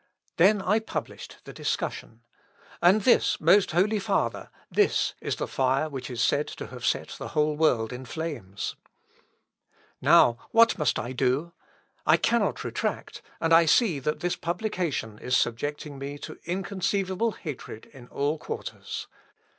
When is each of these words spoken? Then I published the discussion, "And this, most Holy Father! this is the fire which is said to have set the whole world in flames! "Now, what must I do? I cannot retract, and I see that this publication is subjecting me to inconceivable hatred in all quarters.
Then 0.37 0.63
I 0.63 0.79
published 0.79 1.37
the 1.43 1.53
discussion, 1.53 2.21
"And 2.81 3.03
this, 3.03 3.39
most 3.39 3.69
Holy 3.69 3.99
Father! 3.99 4.49
this 4.71 5.13
is 5.21 5.35
the 5.35 5.45
fire 5.47 5.89
which 5.89 6.09
is 6.09 6.23
said 6.23 6.47
to 6.47 6.65
have 6.69 6.83
set 6.83 7.09
the 7.09 7.27
whole 7.27 7.55
world 7.55 7.93
in 7.93 8.05
flames! 8.05 8.75
"Now, 10.01 10.39
what 10.49 10.75
must 10.79 10.97
I 10.97 11.11
do? 11.11 11.53
I 12.03 12.17
cannot 12.17 12.63
retract, 12.63 13.21
and 13.39 13.53
I 13.53 13.67
see 13.67 13.99
that 13.99 14.21
this 14.21 14.35
publication 14.35 15.19
is 15.19 15.37
subjecting 15.37 15.99
me 15.99 16.17
to 16.17 16.39
inconceivable 16.45 17.33
hatred 17.33 17.85
in 17.93 18.07
all 18.07 18.39
quarters. 18.39 19.05